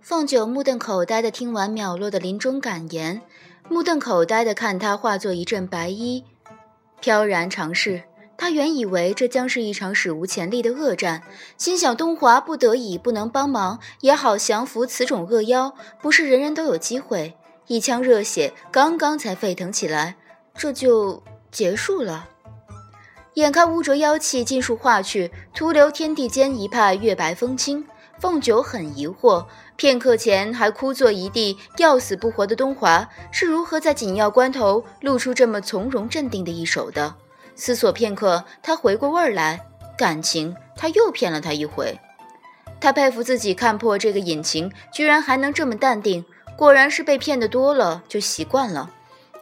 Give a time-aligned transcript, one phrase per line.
[0.00, 3.22] 凤九目瞪口呆的听完淼落的临终感言，
[3.68, 6.24] 目瞪口呆的看他化作一阵白衣，
[7.00, 8.02] 飘然长逝。
[8.36, 11.22] 他原以为这将是一场史无前例的恶战，
[11.56, 17.36] 心想东华不得已不能帮忙，也好降服此种恶妖，不是人人都有机会。
[17.66, 20.16] 一腔热血刚刚才沸腾起来，
[20.54, 21.22] 这就
[21.52, 22.30] 结束了。
[23.40, 27.84] 眼看污浊妖气尽数化去，徒留天地间一派月白风清。
[28.18, 37.14] 凤九很疑惑，片刻前还枯坐一地、要死不活的东华，是如何在紧要关头露出这么从容镇定的一手的？
[37.56, 39.58] 思索片刻，他回过味儿来，
[39.96, 41.98] 感情他又骗了他一回。
[42.78, 48.90] 他佩服自己看破这个隐情，居然还能这么淡定，果然是被骗的多了就习惯了。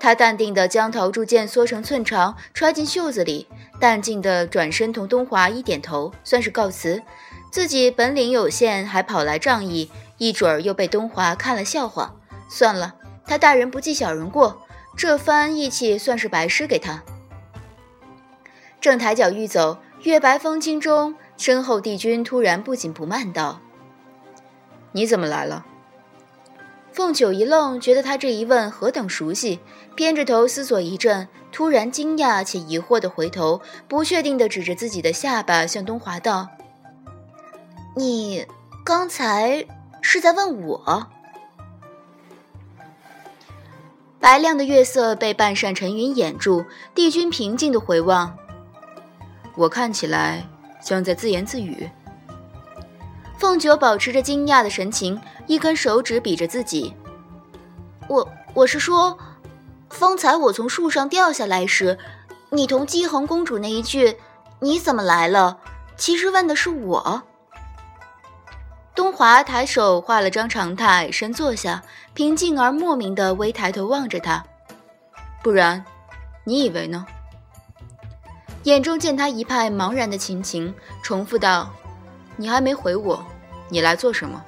[0.00, 3.48] 他淡定地将桃竹剑缩成寸长，揣进袖子里，
[3.80, 7.02] 淡静地转身同东华一点头，算是告辞。
[7.50, 12.14] 自己本领有限，还跑来仗义，一准儿又被东华看了笑话。
[12.48, 12.94] 算了，
[13.26, 14.62] 他大人不计小人过，
[14.96, 17.02] 这番义气算是白施给他。
[18.80, 23.60] 正抬脚欲走，月白风清中，身后帝君突然不紧不慢道
[24.92, 25.66] ：“你怎么来了？”
[26.98, 29.60] 凤九一愣，觉得他这一问何等熟悉，
[29.94, 36.48] 偏着头思索一阵，突然惊讶且疑惑地回头，不确定地指着自己的下巴，向东华道。
[37.94, 38.44] 你
[38.84, 39.64] 刚才
[40.02, 41.06] 是在问我？
[44.18, 46.64] 白亮的月色被半扇沉云掩住，
[46.96, 48.36] 帝君平静的回望。
[49.54, 50.48] 我看起来
[50.80, 51.88] 像在自言自语。
[53.38, 56.92] 凤九保持着惊讶的神情，一根手指比着自己。
[58.08, 59.16] 我我是说，
[59.90, 61.96] 方才我从树上掉下来时，
[62.50, 64.16] 你同姬恒公主那一句
[64.58, 65.58] “你怎么来了”，
[65.96, 67.22] 其实问的是我。
[68.92, 71.84] 东华抬手画了张长榻，矮身坐下，
[72.14, 74.44] 平静而莫名的微抬头望着他。
[75.44, 75.84] 不然，
[76.42, 77.06] 你以为呢？
[78.64, 81.70] 眼中见他一派茫然的情形，重复道
[82.38, 83.22] ：“你还没回我，
[83.68, 84.42] 你来做什么？”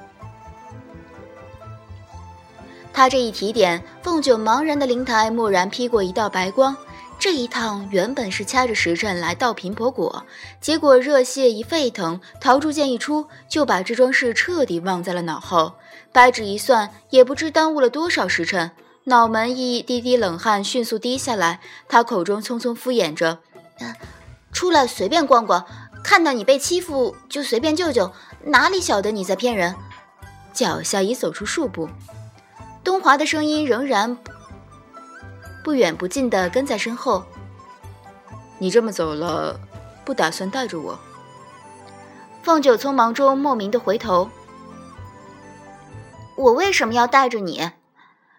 [2.93, 6.77] 他这一提点，凤九茫然的灵台蓦然劈过一道白光。
[7.19, 10.25] 这一趟原本是掐着时辰来盗频婆果，
[10.59, 15.75] 结果热血一沸腾，桃竹剑一出，就把这桩事彻底忘在了脑后。
[16.13, 18.71] 掰指一算，也不知耽误了多少时辰，
[19.05, 21.61] 脑门一滴滴冷汗迅速滴下来。
[21.89, 23.39] 他口中匆匆敷衍着
[24.51, 25.65] ：“出来随便逛逛，
[26.03, 28.13] 看到你被欺负就随便救救，
[28.45, 29.75] 哪里晓得你在骗人？”
[30.53, 31.89] 脚下已走出数步，
[32.83, 34.17] 东华的声音仍然。
[35.63, 37.25] 不远不近的跟在身后。
[38.59, 39.61] 你这么走了，
[40.05, 40.99] 不打算带着我？
[42.43, 44.29] 凤九匆忙中莫名的回头。
[46.37, 47.71] 我为什么要带着你？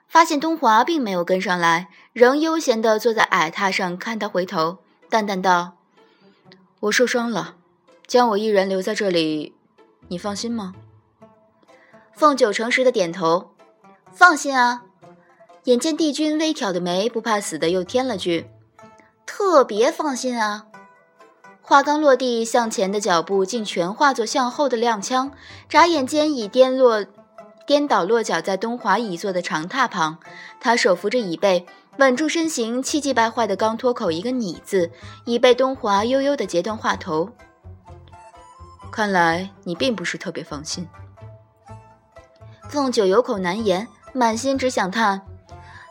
[0.07, 4.79] 发现东华并没有跟上来，仍悠闲的坐在矮榻上看他回头，
[5.09, 5.77] 淡淡道
[6.81, 7.55] ：“我受伤了，
[8.07, 9.55] 将我一人留在这里，
[10.07, 10.73] 你放心吗？”
[12.11, 13.51] 凤九诚实的点头，
[14.11, 14.83] 放心啊。
[15.65, 18.47] 眼见帝君微挑的眉，不怕死的又添了句
[19.27, 20.65] ：“特别放心啊！”
[21.61, 25.29] 话刚落地，向前的脚步竟全化作向后的踉跄，
[25.69, 27.05] 眨眼间已颠落、
[27.67, 30.17] 颠倒落脚在东华椅座的长榻旁。
[30.59, 31.67] 他手扶着椅背，
[31.97, 34.89] 稳住身形，气急败坏的刚脱口一个“你”字，
[35.25, 37.29] 已被东华悠悠的截断话头。
[38.91, 40.87] 看来你并不是特别放心。
[42.69, 45.21] 凤九有口难言，满心只想叹。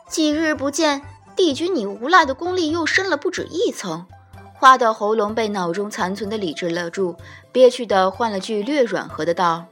[0.07, 1.01] 几日不见，
[1.35, 4.05] 帝君你无赖的功力又深了不止一层。
[4.53, 7.15] 话到喉咙，被脑中残存的理智勒住，
[7.51, 9.65] 憋屈的换了句略软和的道：“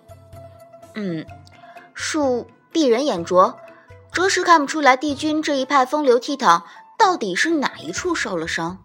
[0.96, 1.26] 嗯，
[1.96, 3.56] 恕鄙人眼拙，
[4.12, 6.64] 着实看不出来帝君这一派风流倜傥
[6.98, 8.78] 到底是哪一处受了伤。”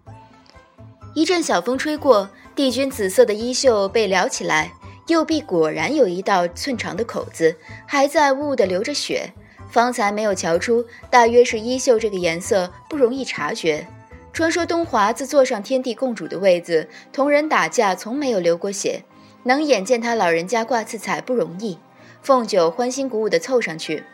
[1.14, 4.72] 一阵小风吹过，帝君紫色的衣袖被撩起来，
[5.06, 7.56] 右臂果然有一道寸长的口子，
[7.86, 9.32] 还在呜呜的流着血。
[9.70, 13.86] 方才没有瞧出，大约是衣袖这个颜色不容易察觉。
[14.32, 19.04] 传说东华自坐上天地共主的位子，同人打架从没有流过血，
[19.44, 21.78] 能眼见他老人家挂刺彩不容易。
[22.22, 24.04] 凤九欢欣鼓舞地凑上去，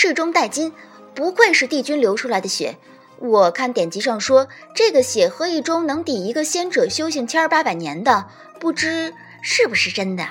[0.00, 0.72] 赤中带金，
[1.12, 2.76] 不愧是帝君流出来的血。
[3.18, 8.26] 我看典籍上说，这个血喝一盅能抵一个仙者修行千儿八百年的，
[8.60, 9.12] 不知
[9.42, 10.24] 是不是真的？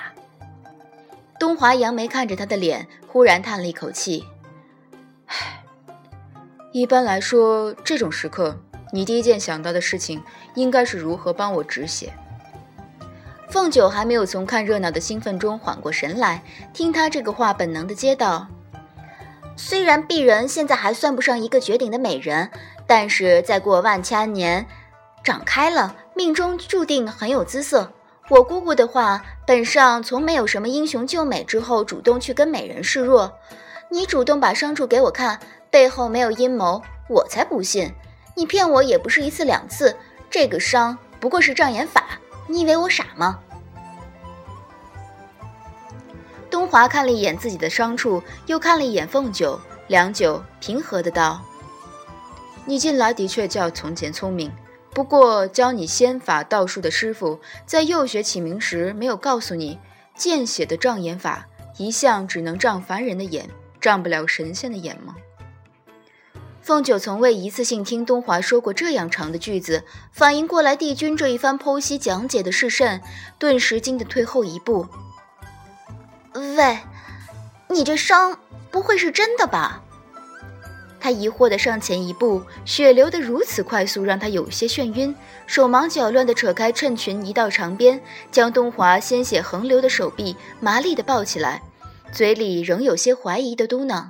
[1.38, 4.24] 东华扬眉看着他的脸，忽然叹了一口气
[5.28, 5.62] ：“唉，
[6.72, 8.58] 一般来说，这种时刻
[8.90, 10.22] 你第一件想到的事情
[10.54, 12.14] 应该是如何帮我止血。
[13.50, 16.42] 凤九还没有从看热闹的兴奋中缓过神来，
[16.72, 18.48] 听他这个话，本能的接道
[19.58, 22.48] ：“虽然鄙人现在还算不上一个绝顶的美人，
[22.86, 24.64] 但是再过万千年，
[25.24, 27.92] 长开了，命中注定很有姿色。
[28.28, 33.32] 我姑姑的话，本上从没有什么英雄救美之后主动去跟美人示弱。
[33.90, 35.40] 你主动把伤处给我看，
[35.70, 37.92] 背后没有阴谋，我才不信。
[38.36, 39.96] 你骗我也不是一次两次，
[40.30, 42.04] 这个伤不过是障眼法。”
[42.46, 43.40] 你以为我傻吗？
[46.58, 51.40] 东华看了一眼自己的伤处，又看了一眼凤九，良久，平和的道
[52.66, 54.50] ：“你近来的确较从前聪明，
[54.90, 59.78] 不过教你仙法道术的师傅在幼学启明时没有告诉你，
[60.16, 61.46] 见血的障眼法
[61.76, 63.48] 一向只能障凡人的眼，
[63.80, 65.14] 障不了神仙的眼吗？”
[66.60, 73.00] 凤九从未一次性听东华说过这样长的句子，反应过来帝君这一番剖析讲解的是甚，
[73.38, 74.88] 顿时惊得退后一步。
[76.38, 76.78] 喂，
[77.68, 78.38] 你这伤
[78.70, 79.82] 不会是真的吧？
[81.00, 85.14] 他疑惑地上前一步，血流得如此快速，让他有些眩晕，
[85.46, 88.02] 手忙脚乱地扯开衬裙一道长边，
[88.32, 91.62] 将东华鲜血横流的手臂麻利地抱起来，
[92.12, 94.08] 嘴里仍有些怀疑的嘟囔。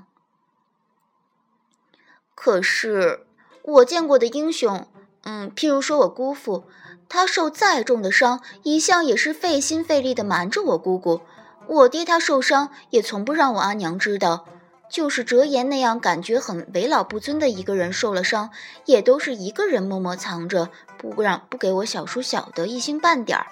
[2.34, 3.26] 可是
[3.62, 4.88] 我见过的英雄，
[5.24, 6.64] 嗯，譬如说我姑父，
[7.08, 11.20] 他受再重的伤，一向也是费心费力的瞒着我姑姑。
[11.68, 14.46] 我爹他受伤，也从不让我阿娘知道。
[14.90, 18.48] 就是哲言那样感觉很为老不尊的一个人受了伤，
[18.86, 23.48] 也都是一个人默默藏着，不让不给我小叔晓得一星半点儿。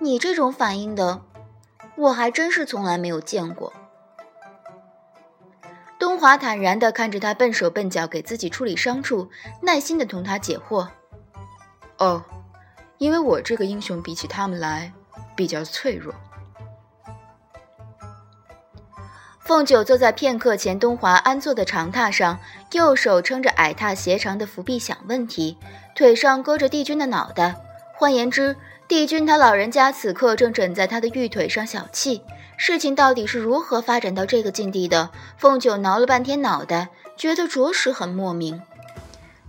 [0.00, 1.22] 你这种反应的，
[1.94, 3.72] 我还真是从来没有见过。
[6.00, 9.30] 东华坦然地看着他笨手笨脚给自己处理伤处，
[9.60, 10.88] 耐心地同他解惑。
[11.98, 12.24] 哦，
[12.98, 14.92] 因为我这个英雄比起他们来
[15.36, 16.12] 比较脆弱。
[19.52, 22.40] 凤九坐在片刻前东华安坐的长榻上，
[22.72, 25.58] 右手撑着矮榻斜长的扶壁想问题，
[25.94, 27.54] 腿上搁着帝君的脑袋。
[27.92, 28.56] 换言之，
[28.88, 32.22] 帝君他老人家此刻正枕在他的玉腿上小憩。
[32.56, 35.10] 事情到底是如何发展到这个境地的？
[35.36, 36.88] 凤九挠了半天脑袋，
[37.18, 38.62] 觉得着实很莫名。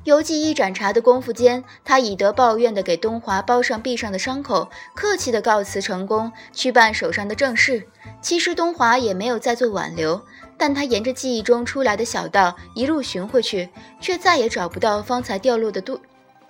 [0.03, 7.87] 犹记一盏茶的功夫间，他以德报怨地给东华包上臂上的伤口，客气地告辞成功，去办手上的正事。
[8.21, 10.21] 其实东华也没有再做挽留，
[10.57, 13.69] 但他沿着记忆中出来的小道一路寻回去，
[14.01, 16.01] 却再也找不到方才掉落的渡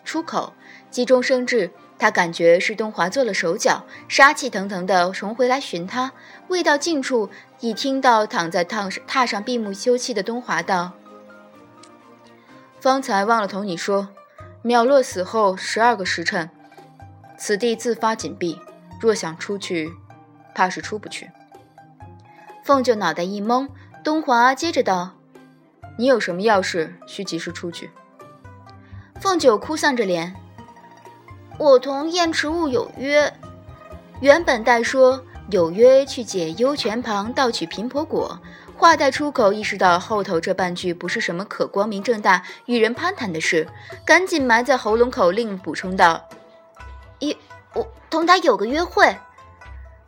[0.04, 0.54] 出口，
[0.90, 1.70] 急中生智。
[2.00, 6.12] 他感觉是东华做了手脚，杀气腾腾地重回来寻他。
[6.48, 7.30] 未到近处，
[7.60, 10.94] 已听到躺在榻榻上闭目休憩的东华道
[12.84, 14.10] ：“方才忘了同你说，
[14.62, 16.50] 淼落死后十二个时辰，
[17.38, 18.60] 此地自发紧闭，
[19.00, 19.94] 若想出去，
[20.54, 21.32] 怕是出不去。”
[22.62, 23.70] 凤九脑袋一懵，
[24.04, 25.12] 东华接着道
[25.98, 27.90] ：“你有什么要事，需及时出去？”
[29.18, 30.36] 凤九哭丧着脸。
[31.58, 33.34] 我同燕池雾有约，
[34.20, 38.42] 原本待说有约去解幽泉旁盗取贫婆果，
[38.76, 43.68] 话带出口，意识到后头这半句不是什么可光明正大与人攀谈的事，
[44.06, 46.28] 赶紧埋在喉咙口，令补充道
[47.20, 47.38] ：“一，
[47.74, 49.16] 我同他有个约会。”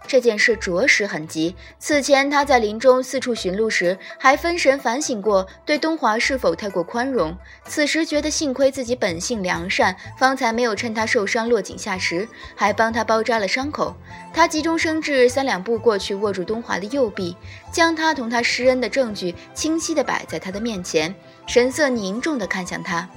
[0.08, 1.56] 这件事着实很急。
[1.80, 7.36] 此前他在林中四处寻路时，还分神反省过对东华是否太过宽容。
[7.66, 13.96] 此时觉得幸亏自己本性良善，方才没有趁他受伤落井下石，还帮他包扎了伤口。
[14.34, 17.36] 他急中生智，三两步过去，握住东华的右臂，
[17.72, 21.14] 将他同他施恩的证据清晰地摆在他的面前，
[21.48, 23.10] 神色凝重地看向他。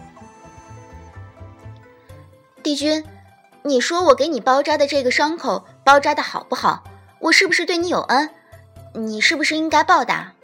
[2.63, 3.05] 帝君。
[3.65, 6.85] 你说我给你包扎的这个伤口包扎的好不好？
[7.19, 8.29] 我是不是对你有恩？
[8.93, 10.35] 你是不是应该报答？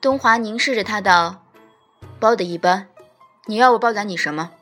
[0.00, 1.42] 东华凝视着他道
[2.20, 2.86] ：“包的一般。
[3.46, 4.52] 你要我报答你什么？”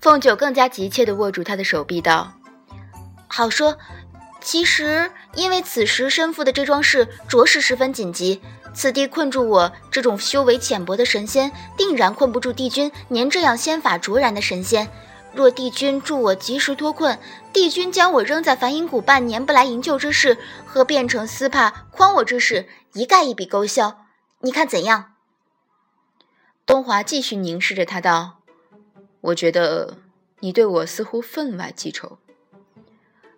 [0.00, 2.34] 凤九更加急切地握住他的手臂道
[3.26, 3.76] ：“好说。
[4.40, 8.40] 其实因为此时身负的这桩事着实十分紧急，
[8.72, 14.88] 此地困住我这种修为浅薄的神仙，定然困不住帝君您这样仙法卓然的神仙。”
[15.34, 17.18] 若帝君助我及时脱困，
[17.52, 20.36] 帝君将我扔在梵音谷半年不来营救之事，
[20.66, 24.04] 和变成斯帕诓我之事，一概一笔勾销。
[24.40, 25.14] 你看怎样？
[26.66, 28.40] 东华继续凝视着他道
[29.22, 29.98] ：“我觉得
[30.40, 32.18] 你对我似乎分外记仇。”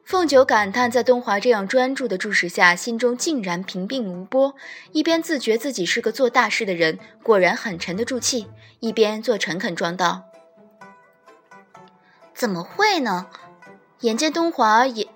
[0.04, 4.54] 凤九感叹，在东华这样专注的注视下，心中竟然平静无波，
[4.92, 8.48] 一边自觉自己是个做大事的人，果然很沉得住气，
[8.80, 10.24] 一边做诚恳状道。
[12.44, 13.28] 怎么会呢？
[14.00, 15.08] 眼见东华也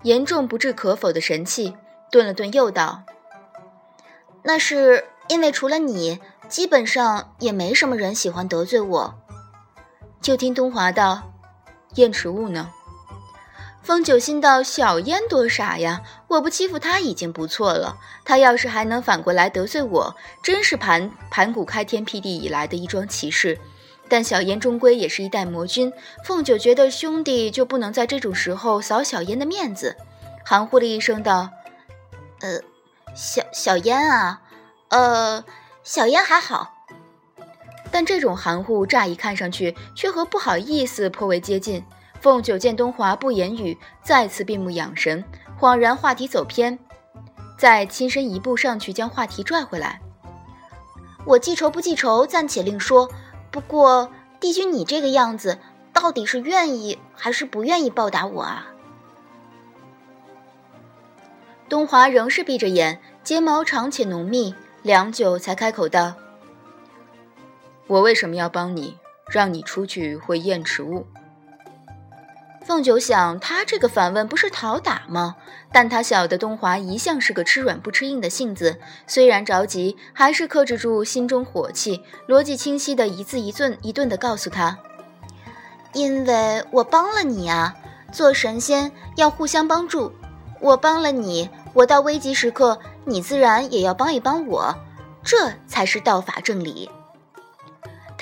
[0.00, 1.76] 严重不置可否的神气，
[2.10, 3.02] 顿了顿，又道
[4.44, 9.14] ：“那是因为除了你，基本上也没什么人喜欢得罪我。”
[10.22, 11.34] 就听东华道
[11.96, 12.70] ：“燕池雾呢？”
[13.84, 16.00] 风九心道：“小燕多傻呀！
[16.28, 17.98] 我不欺负她已经不错了。
[18.24, 23.60] 她要是还能反过来得罪我，真是盘盘古开天辟地以来的一桩奇事。
[24.08, 25.92] 但小燕终归也是一代魔君，
[26.24, 29.96] 凤九觉得兄弟就不能在这种时候扫小燕的面子，
[30.44, 31.50] 含糊了一声道
[32.40, 32.60] ：‘呃，
[33.14, 34.42] 小小燕啊，
[34.88, 35.44] 呃，
[35.82, 36.74] 小燕还好。’
[37.90, 41.84] 但这种含糊，乍一看上去却和不好意思颇为接近。”
[42.20, 45.22] 凤九见东华不言语，再次闭目养神，
[45.60, 46.78] 恍然话题走偏，
[47.58, 50.00] 再亲身一步上去将话题拽回来。
[51.26, 53.10] 我记仇不记仇暂且另说，
[53.54, 55.60] 不过帝君你这个样子，
[55.92, 58.66] 到底是愿意还是不愿意报答我啊？
[61.68, 66.14] 东华仍是闭着眼，睫毛长且浓密，良久才开口道
[67.86, 68.98] ：“我为什么要帮你，
[69.30, 71.06] 让你出去会验池物？”
[72.64, 75.36] 凤九想，他这个反问不是讨打吗？
[75.70, 84.78] 但他晓得东华一向是个吃软不吃硬的性子，虽然着急，还是克制住心中火气，逻辑清晰的一字一顿一顿的告诉他
[85.92, 87.74] ：“因为我帮了你啊，
[88.10, 90.14] 做神仙要互相帮助，
[90.60, 94.74] 我帮了你，我到危急时刻，你自然也要帮一帮我，
[95.22, 96.88] 这才是道法正理。”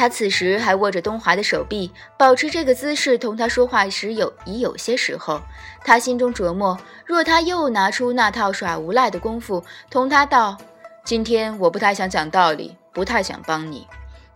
[0.02, 5.40] 他此时还握着东华的手臂，保持这个姿势同他说话时有已有些时候，
[5.84, 10.58] 他心中琢磨：若他又拿出那套耍无赖的功夫，同他道
[11.06, 13.86] ：“今天我不太想讲道理，不太想帮你。”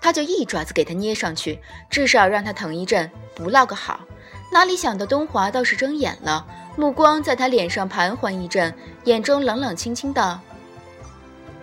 [0.01, 1.59] 他就一爪子给他捏上去，
[1.91, 3.99] 至少让他疼一阵，不落个好。
[4.53, 6.47] 哪里想到东华倒是睁眼了，
[6.77, 10.39] 目光在他脸上盘桓一阵，眼中冷冷清清道：“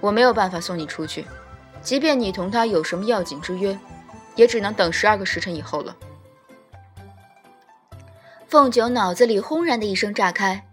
[0.01, 1.25] 我没有办法送你出去。”
[1.83, 3.77] 即便你同他有什么要紧之约，
[4.35, 5.95] 也只能等十二个时辰以后了。
[8.47, 10.65] 凤九脑子里轰然的一声炸开，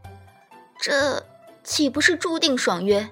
[0.79, 1.25] 这
[1.65, 3.09] 岂不是注定爽约？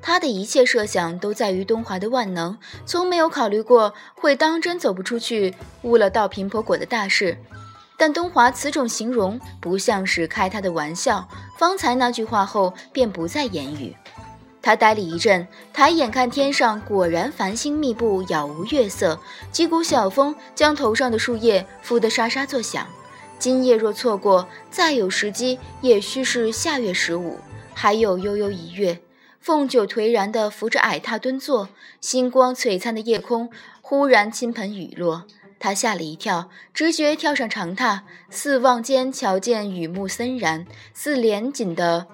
[0.00, 7.38] 他的一切设想都在于东华的万能，从没有考虑过会当真走不出去，误了到贫婆果的大事。
[7.96, 13.94] 但东华此种形容不像是开他的玩笑，方才那句话后便不再言语。
[14.62, 19.20] 他呆了一阵，抬眼看天上，果然繁星密布，杳无月色。
[19.50, 22.86] 几股小风将头上的树叶拂得沙沙作响。
[23.40, 27.40] 今夜若错过，再有时机，也须是下月十五，
[27.74, 29.00] 还有悠悠一月。
[29.40, 31.68] 凤九颓然地扶着矮榻蹲坐，
[32.00, 33.50] 星光璀璨的夜空
[33.80, 35.24] 忽然倾盆雨落，
[35.58, 40.64] 他吓了一跳，直觉跳上长榻，四望间瞧见雨幕森然，
[40.94, 42.06] 似连锦的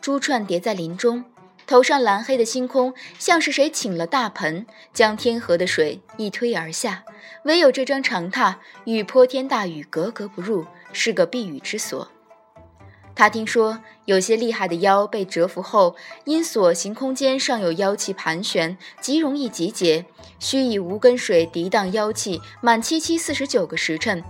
[0.00, 1.26] 珠串叠在林中。
[1.70, 7.04] 头上蓝黑的星空，像是谁请了大盆，将天河的水一推而下。
[7.44, 12.10] 唯有这张长榻与泼天大雨格格不入，是个避雨之所。
[13.14, 20.04] 他听说有些厉害的妖被折服后，因所行空间尚有妖气盘旋，极容易集结，
[20.40, 24.24] 需以无根水涤荡妖气，满七七四十九个时辰，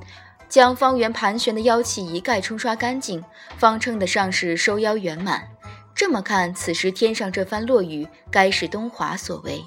[0.51, 3.25] 将方圆盘旋的妖气一概冲刷干净，
[3.57, 5.49] 方称得上是收妖圆满。
[5.95, 9.65] 这么看，此时天上这番落雨，该是东华所为。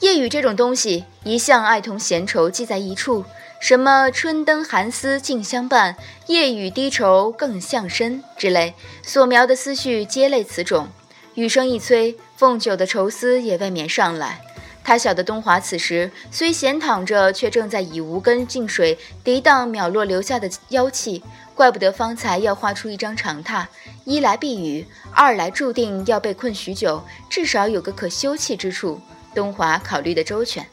[0.00, 3.24] 夜雨这种东西，一向爱同闲愁记在一处。
[3.60, 5.96] 什么春灯寒丝尽相伴，
[6.28, 10.88] 夜雨低愁更相深之类，所描的思绪皆类此种。
[11.34, 14.40] 雨声一催，凤九的愁思也未免上来。
[14.84, 21.24] 他晓得东华此时虽闲躺着，却正在以无根净水涤荡秒落留下的妖气。
[21.58, 23.66] 怪不得方才要画出一张长榻，
[24.04, 29.00] 一来避雨，二来注定要被困许久，至少有个可休憩之处。
[29.34, 30.64] 东华考虑的周全。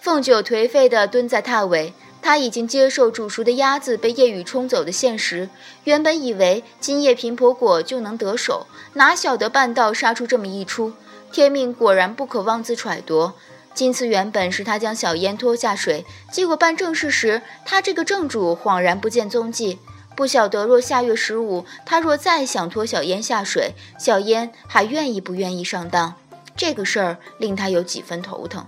[0.00, 1.92] 凤九颓废地蹲在榻尾，
[2.22, 5.50] 他已经接受煮熟的鸭子被夜雨冲走的现实。
[5.84, 10.94] 原本以为今夜贫婆果就能得手，哪晓得半道杀出这么一出。
[11.30, 13.32] 天命果然不可妄自揣度。
[13.72, 19.78] 今次原本是他将小烟拖下水，结果办正事时，他这个正主恍然不见踪迹。
[20.16, 26.14] 不晓得若下月十五，他若再想拖小烟下水，小烟还愿意不愿意上当？
[26.56, 28.66] 这个事儿令他有几分头疼。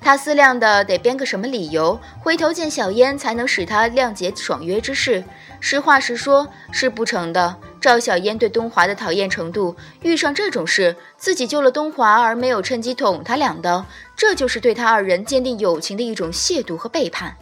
[0.00, 5.22] 他思量的得编个什么理由，回头见小烟才能使他谅解爽约之事。
[5.60, 7.56] 实话实说，是不成的。
[7.80, 17.36] 赵小嫣对东华的讨厌程度，遇上这种事，自己救了东华而没有趁机捅他两刀，这就是对他二人坚定友情的一种亵渎和背叛。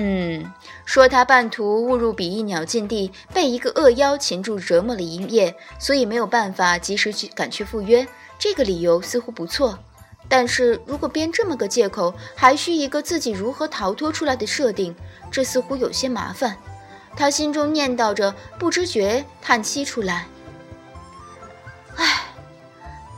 [0.00, 0.52] 嗯，
[0.84, 8.06] 说他半途误入比翼鸟禁地，被一个恶妖擒住折磨了一夜，所以没有办法及时去赶去赴约，
[8.38, 9.76] 这个理由似乎不错。
[10.28, 14.94] 但是如果编这么个借口，还需一个自己如何逃脱出来的设定，
[15.32, 16.56] 这似乎有些麻烦。
[17.16, 20.28] 他心中念叨着，不知觉叹息出来
[21.96, 22.26] ：“唉，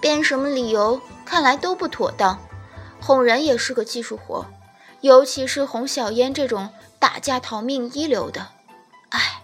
[0.00, 2.38] 编什么理由，看来都不妥当。
[3.02, 4.46] 哄人也是个技术活。”
[5.00, 8.48] 尤其是哄小烟这种打架逃命一流的，
[9.10, 9.42] 唉。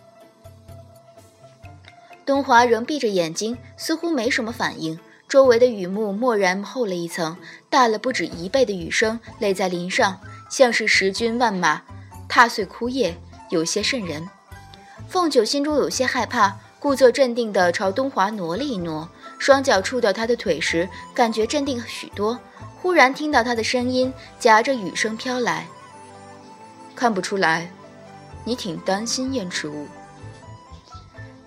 [2.24, 4.98] 东华仍闭着眼睛，似乎没什么反应。
[5.28, 7.36] 周围的雨幕蓦然厚了一层，
[7.68, 10.20] 大了不止一倍的雨声垒在林上，
[10.50, 11.82] 像是十军万马
[12.28, 13.16] 踏碎枯叶，
[13.50, 14.28] 有些瘆人。
[15.08, 19.08] 凤九心中有些害怕，故作镇定地朝东华挪了一挪，
[19.38, 22.38] 双脚触到他的腿时，感觉镇定许多。
[22.80, 25.66] 忽然听到他的声音夹着雨声飘来。
[26.94, 27.70] 看不出来，
[28.44, 29.86] 你挺担心燕赤雾。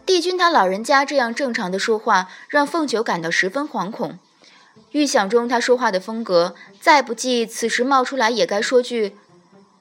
[0.06, 4.18] 帝君他老人家这样正常的说话，让凤九感到十分惶恐。
[4.92, 9.16] 预想中他说话的风格，再不济此时冒出来也该说句：“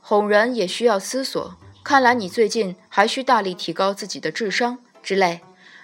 [0.03, 1.57] 哄人也需要思索。
[1.83, 5.41] 看来你最近还需大力提高自己的智商之类。”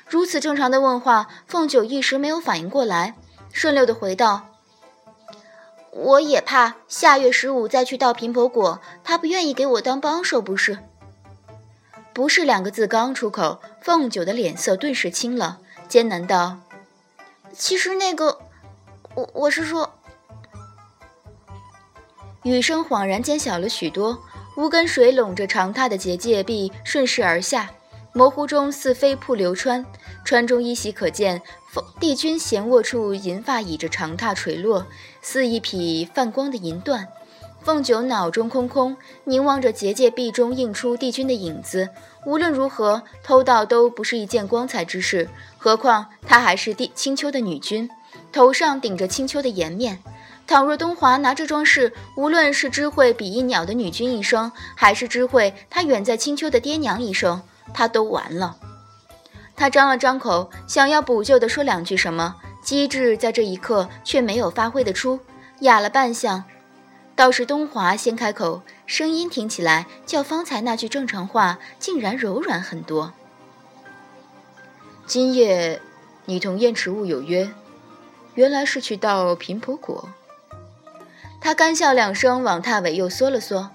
[0.06, 3.14] 如此正常的问话，凤九一时没有反应过来，
[3.50, 4.53] 顺溜的回道。
[5.96, 10.78] 我也怕下月十五再去盗频婆果，他不愿意给我当帮手，不是？
[12.12, 16.58] 不是两个字刚出口，凤九的脸色顿时青了，艰难道
[17.54, 18.40] ：“其实那个，
[19.14, 19.94] 我我是说。”
[22.42, 24.20] 雨声恍然间小了许多，
[24.56, 27.70] 无根水拢着长榻的结界壁顺势而下。
[28.16, 29.84] 模糊中似飞瀑流川，
[30.24, 31.42] 川中依稀可见
[31.98, 34.86] 帝君闲卧处银发倚着长榻垂落，
[35.20, 37.08] 似一匹泛光的银缎。
[37.60, 41.88] 凤九脑中空空，凝望着结界壁中映出帝君的影子。
[42.24, 47.90] 无论如何，偷盗都不是一件光彩之事，何况她还是帝青丘的女君，
[48.30, 49.98] 头上顶着青丘的颜面。
[50.46, 58.56] 倘若东华拿这桩事，无论是知会比翼鸟的女君一声，还是知会他远在青丘的爹娘一声，他都完了。
[59.56, 65.20] 他张了张口，想要补救的说两句什么，机智在这一刻却没有发挥得出，
[65.60, 66.42] 哑了半晌。
[67.16, 73.12] 倒是东华先开口，声音听起来较方才那句正常话竟然柔软很多。
[75.06, 75.80] 今夜
[76.24, 77.50] 你同燕池雾有约，
[78.34, 80.08] 原来是去盗频婆果。
[81.40, 83.70] 他干笑两声，往榻尾又缩了缩，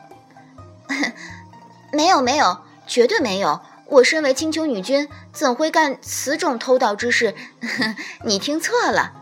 [1.93, 2.57] 没有没有。
[2.87, 3.61] 绝对没有！
[3.89, 7.33] 我身为青丘女君，怎会干此种偷盗之事？
[8.23, 9.13] 你听错了。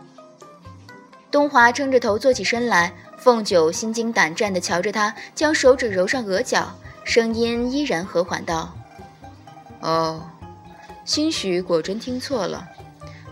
[1.30, 8.74] 东华撑着头坐起身来，凤九心惊胆战地瞧着他，将手指揉上额角，声音依然和缓道
[9.80, 10.22] ：“哦，
[11.04, 12.68] 兴许果真听错了。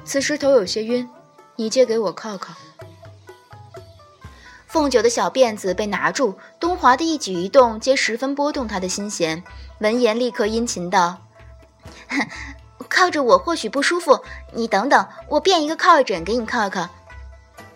[0.04, 1.08] 此时头有些晕，
[1.56, 2.54] 你借给我靠靠。”
[4.66, 9.42] 凤九的小辫子被拿住，东华的一举一动皆十分拨动他的心弦。
[9.80, 11.22] 闻言，立刻殷勤道
[12.88, 16.88] ：“靠着我或许不舒服，你等等，我变一个靠枕给你靠靠。”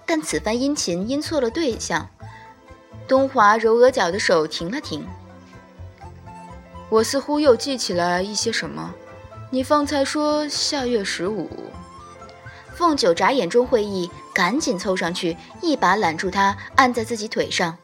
[0.07, 2.09] 但此番殷勤因错了对象，
[3.07, 5.07] 东华揉额角的手停了停。
[6.89, 8.93] 我似乎又记起来一些什么。
[9.53, 11.49] 你方才说下月十五。
[12.75, 17.77] 凤九眨眼中会意，赶紧凑上去，一把揽住他，按在自己腿上。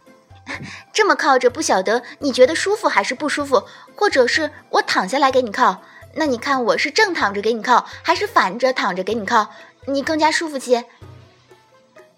[0.93, 3.65] 这么靠着，不晓得你觉得舒服还是不舒服？
[3.95, 5.83] 或者是我躺下来给你靠？
[6.17, 9.51] 那你看我是正躺着给你靠，还是反着躺着给你靠？
[9.87, 10.87] 你更加舒服些。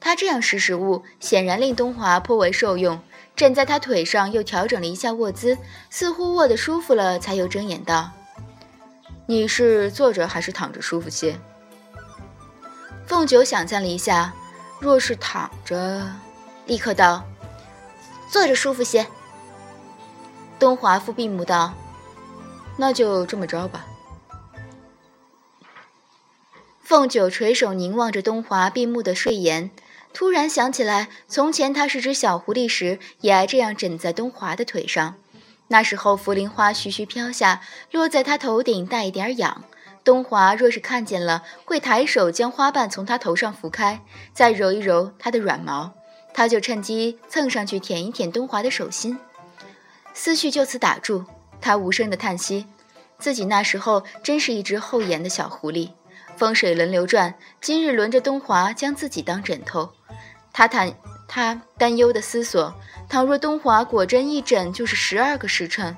[0.00, 3.00] 他这样识时务，显然令东华颇为受用。
[3.34, 5.58] 枕在他腿上，又调整了一下卧姿，
[5.90, 8.10] 似乎卧得舒服了，才又睁眼道
[9.26, 11.38] ：“你是坐着还是躺着舒服些？”
[13.06, 14.32] 凤九想象了一下，
[14.80, 16.06] 若是躺着，
[16.66, 17.24] 立刻道。
[18.30, 19.06] 坐着舒服些。
[20.58, 21.72] 东华复闭目道
[22.78, 23.84] ：“那就这么着吧。”
[26.82, 29.70] 凤九垂手凝望着东华闭目的睡颜，
[30.14, 35.16] 突然想起来，从前他是只小狐狸时，也爱这样枕在东华的腿上。
[35.66, 37.60] 那时候茯苓花徐徐飘下，
[37.90, 39.64] 落在他头顶，带一点痒。
[40.02, 44.00] 东华若是看见了，会抬手将花瓣从他头上拂开，
[44.32, 45.92] 再揉一揉他的软毛。
[46.32, 49.18] 他就趁机蹭上去舔一舔东华的手心，
[50.14, 51.26] 思绪就此打住。
[51.60, 52.66] 他无声的叹息，
[53.18, 55.90] 自己那时候真是一只厚颜的小狐狸。
[56.36, 59.92] 风水轮流转，今日轮着东华将自己当枕头。
[60.52, 60.94] 他担
[61.26, 62.74] 他担忧的思索：
[63.08, 65.96] 倘若东华果真一枕就是十二个时辰，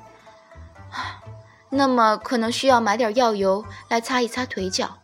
[1.69, 5.00] 那么可能需要买点药油来擦一擦腿脚。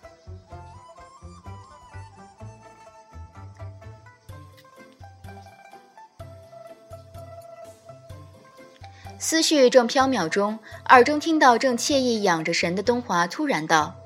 [9.29, 10.57] 思绪正飘渺中，
[10.89, 13.97] 耳中听到正惬意养着神的东华突然道。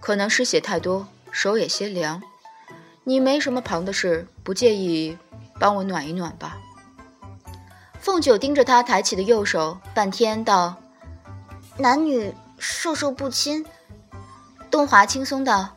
[0.00, 2.22] 可能失血太多，手也些凉。
[3.04, 5.18] 你没什么旁的事，不介意
[5.60, 6.56] 帮我暖一暖吧？
[8.00, 10.76] 凤九盯着他抬起的右手，半天道
[11.76, 13.66] ：“男女授受不亲。”
[14.72, 15.76] 东华轻松道：“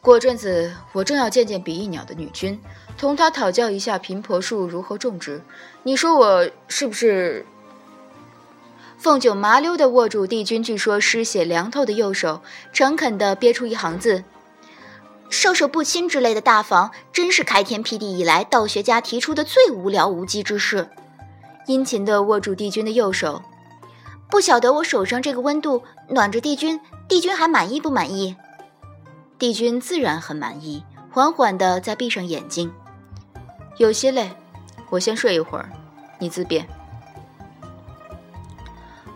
[0.00, 2.58] 过阵子我正要见见比翼鸟的女君，
[2.96, 5.42] 同她讨教一下频婆树如何种植。
[5.82, 7.44] 你说我是不是？”
[8.96, 12.40] 凤九麻溜地握住帝君据说失血凉透的右手，
[12.72, 14.24] 诚恳地憋出一行字
[15.28, 20.88] ：“授受不亲之类的大房，真是开天辟地以来道学家提出的最无聊无稽之事。”
[21.66, 23.42] 殷勤地握住帝君的右手，
[24.30, 28.36] 不晓得我手上这个温度暖着帝君，帝君还满意不满意？
[29.38, 32.72] 帝君自然很满意，缓缓地再闭上眼睛，
[33.76, 34.30] 有些累，
[34.90, 35.70] 我先睡一会儿，
[36.18, 36.66] 你自便。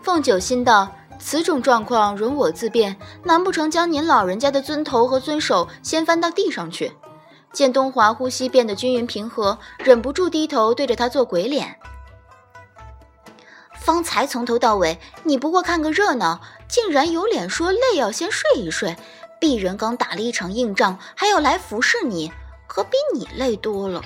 [0.01, 6.93] 凤九心道：“此种状况，容我自便，难不成将您老人家的尊头和尊手先翻到地上去？”
[7.51, 11.77] 见东华呼吸变得均匀平和，忍不住低头对着他做鬼脸。
[13.73, 18.95] 方才从头到尾，你不过看个热闹，竟然有脸说累要先睡一睡？
[19.41, 22.31] 鄙人刚打了一场硬仗，还要来服侍你，
[22.67, 24.01] 可比你累多了。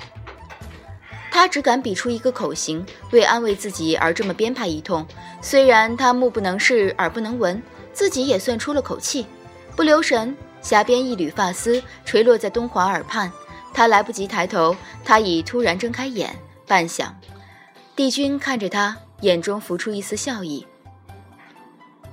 [1.34, 5.04] 他只敢比出一个口型，为安慰自己而这么编排一通。
[5.41, 7.60] 虽然他目不能视，耳不能闻，
[7.91, 9.26] 自己也算出了口气。
[9.76, 13.32] 不留神，下边一缕发丝垂落在东华耳畔，
[13.74, 16.36] 他来不及抬头，他已突然睁开眼。
[16.67, 17.08] 半晌，
[17.96, 20.67] 帝君看着他，眼中浮出一丝笑意：“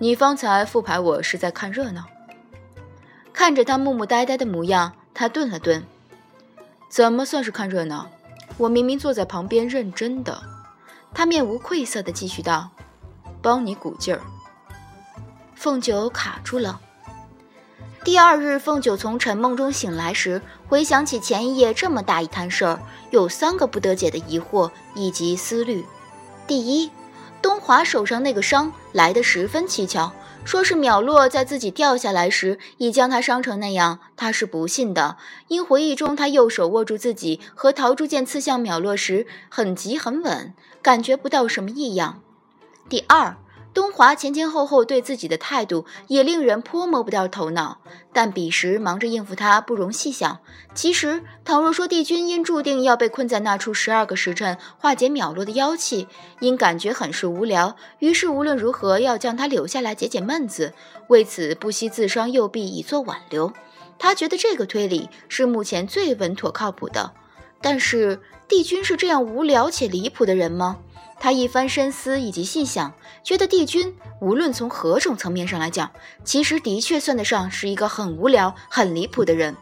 [0.01, 2.07] 你方才复牌我是在看热闹？”
[3.35, 5.85] 看着他木木呆呆的模样，他顿了顿
[6.89, 8.11] ：“怎么算是看热闹？”
[8.61, 10.39] 我明明坐在旁边认真的，
[11.15, 12.69] 他面无愧色地继续道
[13.41, 14.21] ：“帮你鼓劲儿。”
[15.57, 16.79] 凤九卡住了。
[18.05, 22.79] 第二日，凤九从沉梦中醒来时，回想起前一夜这么大一摊事儿，
[23.11, 25.87] 有三个不得解的疑惑以及思虑。
[26.47, 26.91] 第一，
[27.41, 30.13] 东华手上那个伤来得十分蹊跷。
[30.51, 35.17] 说是淼落在自己掉下来时已将他伤成那样，他是不信的。
[35.47, 42.21] 因回忆中他右手握住自己和桃珠剑刺向淼落时很急很稳，感觉不到什么异样。
[42.89, 43.37] 第二。
[43.73, 47.79] 东华前前后后对自己的态度也令人颇摸不到头脑，
[48.13, 50.41] 但彼时忙着应付他，不容细想。
[50.75, 56.09] 其实，倘若说帝君因注定要被困在那处十二个时辰化解秒落的妖气，
[56.41, 60.75] 因感觉很是无聊，于是无论如何要将他留下来解解闷子，
[61.07, 63.53] 为此不惜自伤右臂以作挽留。
[63.99, 67.13] 他觉得这个推理是目前最稳妥靠谱的。
[67.63, 70.79] 但是，帝君是这样无聊且离谱的人吗？
[71.21, 75.93] 他一番深思以及细想，觉得帝君无论从何种层面上来讲，
[76.25, 79.55] 其实的确算得上是一个很无聊、很离谱的人。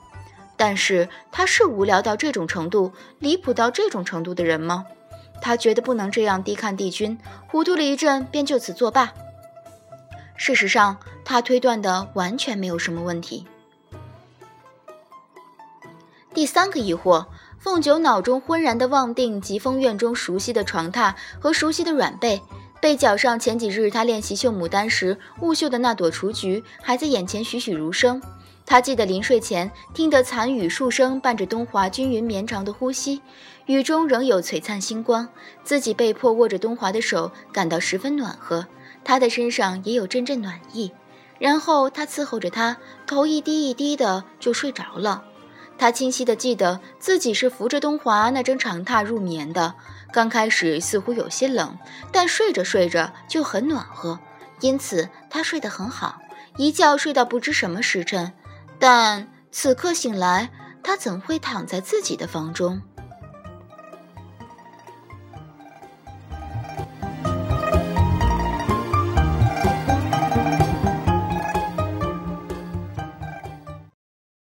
[0.56, 4.86] 但是他是无聊到这种程度、离谱到这种程度的人吗？
[5.42, 7.18] 他觉得不能这样低看帝君，
[7.48, 9.12] 糊涂了一阵，便就此作罢。
[10.36, 13.46] 事实上，他推断的完全没有什么问题。
[16.32, 17.26] 第三个疑惑。
[17.58, 22.40] 凤九脑中昏然的望定疾风院中熟悉的床榻和熟悉的软被，
[22.80, 28.22] 被角上前几日他练习绣牡丹时误绣的那朵雏菊还在眼前栩栩如生。
[28.64, 33.22] 他记得临睡前听得残雨数声伴着东华均匀绵长的呼吸，
[33.66, 35.28] 雨中仍有璀璨星光。
[35.64, 38.66] 自己被迫握着东华的手，感到十分暖和，
[39.04, 40.92] 他的身上也有阵阵暖意。
[41.38, 45.24] 然后他伺候着他，头一低一低的就睡着了。
[45.78, 49.74] 他清晰地记得自己是扶着东华那张长榻入眠的。
[50.12, 51.78] 刚开始似乎有些冷，
[52.10, 54.18] 但睡着睡着就很暖和，
[54.60, 56.20] 因此他睡得很好，
[56.56, 58.32] 一觉睡到不知什么时辰。
[58.78, 60.50] 但此刻醒来，
[60.82, 62.80] 他怎会躺在自己的房中？